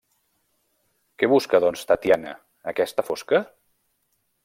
Que 1.19 1.29
busca 1.35 1.61
doncs 1.65 1.85
Tatiana, 1.91 2.35
aquesta 2.75 3.09
fosca? 3.13 3.47